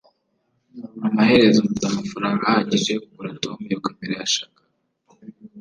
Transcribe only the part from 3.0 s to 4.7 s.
kugura tom iyo kamera yashakaga